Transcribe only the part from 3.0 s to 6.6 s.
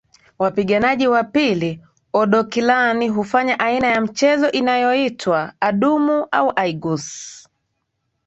hufanya aina ya mchezo inayoitwa adumu au